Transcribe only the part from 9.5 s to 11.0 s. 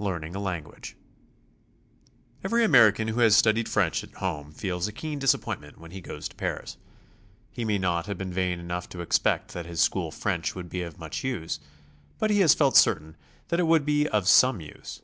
that his school French would be of